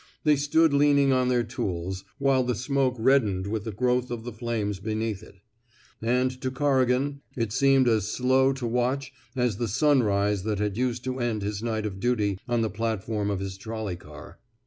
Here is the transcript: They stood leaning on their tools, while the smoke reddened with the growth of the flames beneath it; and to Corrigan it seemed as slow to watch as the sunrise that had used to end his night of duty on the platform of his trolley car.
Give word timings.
They 0.23 0.35
stood 0.35 0.73
leaning 0.73 1.13
on 1.13 1.27
their 1.27 1.43
tools, 1.43 2.03
while 2.17 2.43
the 2.43 2.55
smoke 2.55 2.95
reddened 2.97 3.45
with 3.45 3.65
the 3.65 3.71
growth 3.71 4.09
of 4.09 4.23
the 4.23 4.31
flames 4.31 4.79
beneath 4.79 5.21
it; 5.21 5.35
and 6.01 6.31
to 6.41 6.49
Corrigan 6.49 7.21
it 7.35 7.53
seemed 7.53 7.87
as 7.87 8.07
slow 8.07 8.51
to 8.53 8.65
watch 8.65 9.13
as 9.35 9.57
the 9.57 9.67
sunrise 9.67 10.41
that 10.41 10.57
had 10.57 10.75
used 10.75 11.03
to 11.03 11.19
end 11.19 11.43
his 11.43 11.61
night 11.61 11.85
of 11.85 11.99
duty 11.99 12.39
on 12.47 12.61
the 12.61 12.69
platform 12.71 13.29
of 13.29 13.39
his 13.41 13.57
trolley 13.59 13.95
car. 13.95 14.39